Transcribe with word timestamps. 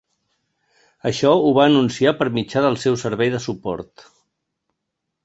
Això 1.09 1.33
ho 1.49 1.51
va 1.57 1.65
anunciar 1.71 2.13
per 2.21 2.27
mitjà 2.37 2.63
del 2.67 2.79
seu 2.85 2.97
servei 3.03 3.33
de 3.35 3.43
suport. 3.45 4.07